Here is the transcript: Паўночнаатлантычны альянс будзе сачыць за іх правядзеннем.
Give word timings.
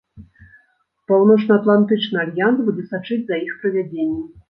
Паўночнаатлантычны 1.11 2.17
альянс 2.25 2.57
будзе 2.73 2.89
сачыць 2.91 3.23
за 3.33 3.43
іх 3.49 3.53
правядзеннем. 3.65 4.23